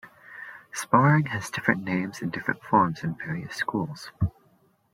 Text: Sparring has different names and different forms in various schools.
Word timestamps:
Sparring 0.73 1.27
has 1.27 1.51
different 1.51 1.83
names 1.83 2.23
and 2.23 2.31
different 2.31 2.63
forms 2.63 3.03
in 3.03 3.13
various 3.13 3.53
schools. 3.55 4.09